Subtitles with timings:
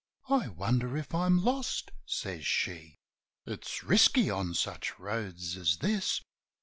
[0.31, 2.95] "I wonder if I'm lost?" says she.
[3.45, 6.21] "It's risky on such roads as this."